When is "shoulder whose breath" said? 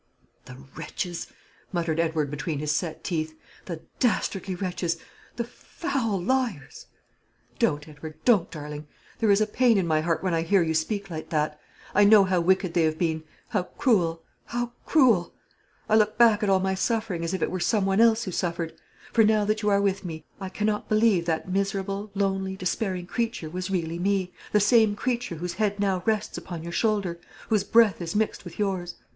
26.73-28.01